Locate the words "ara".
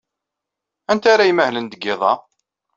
1.13-1.29